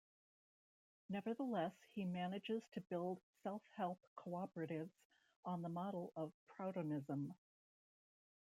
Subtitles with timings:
[1.09, 4.89] Nevertheless he manages to build self-help cooperatives
[5.45, 7.35] on the model of Proudhonism.